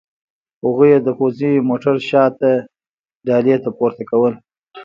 هغوی 0.63 0.89
یې 0.93 0.99
د 1.03 1.09
پوځي 1.19 1.51
موټر 1.69 1.95
شاته 2.09 2.51
ډالې 3.27 3.55
ته 3.63 3.69
پورته 3.77 4.03
کول 4.09 4.33